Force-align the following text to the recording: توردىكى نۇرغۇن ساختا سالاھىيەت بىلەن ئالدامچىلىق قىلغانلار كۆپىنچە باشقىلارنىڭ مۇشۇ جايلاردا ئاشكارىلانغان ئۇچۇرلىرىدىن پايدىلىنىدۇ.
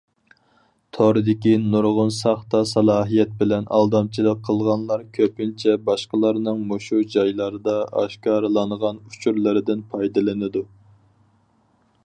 توردىكى 0.97 1.51
نۇرغۇن 1.73 2.07
ساختا 2.19 2.61
سالاھىيەت 2.69 3.33
بىلەن 3.41 3.67
ئالدامچىلىق 3.79 4.39
قىلغانلار 4.47 5.03
كۆپىنچە 5.17 5.75
باشقىلارنىڭ 5.89 6.63
مۇشۇ 6.71 7.01
جايلاردا 7.17 7.75
ئاشكارىلانغان 8.01 9.03
ئۇچۇرلىرىدىن 9.11 9.85
پايدىلىنىدۇ. 9.93 10.65